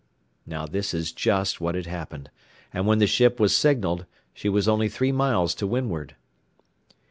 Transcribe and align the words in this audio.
Now 0.47 0.65
this 0.65 0.95
is 0.95 1.11
just 1.11 1.61
what 1.61 1.75
had 1.75 1.85
happened, 1.85 2.31
and 2.73 2.87
when 2.87 2.97
the 2.97 3.05
ship 3.05 3.39
was 3.39 3.55
signalled 3.55 4.07
she 4.33 4.49
was 4.49 4.67
only 4.67 4.89
three 4.89 5.11
miles 5.11 5.53
to 5.53 5.67
windward. 5.67 6.15